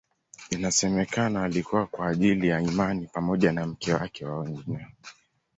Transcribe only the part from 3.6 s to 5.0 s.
mke wake na wengineo.